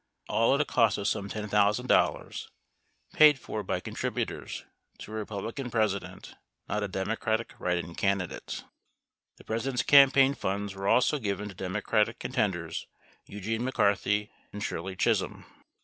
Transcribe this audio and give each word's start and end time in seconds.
All 0.27 0.55
at 0.55 0.61
a 0.61 0.65
cost 0.65 0.97
of 0.97 1.07
some 1.07 1.29
$10,000, 1.29 2.47
paid 3.13 3.37
for 3.37 3.61
by 3.61 3.79
contributors 3.79 4.65
to 4.97 5.11
a 5.11 5.17
Re 5.19 5.25
publican 5.25 5.69
President, 5.69 6.33
not 6.67 6.81
a 6.81 6.87
Democratic 6.87 7.53
write 7.59 7.77
in 7.77 7.93
candidate. 7.93 8.51
53 9.37 9.37
The 9.37 9.43
President's 9.43 9.83
campaign 9.83 10.33
funds 10.33 10.73
were 10.73 10.87
also 10.87 11.19
given 11.19 11.49
to 11.49 11.53
Democratic 11.53 12.19
con 12.19 12.31
tenders 12.31 12.87
Eugene 13.27 13.63
McCarthy 13.63 14.31
and 14.51 14.63
Shirley 14.63 14.95
Chisholm. 14.95 15.45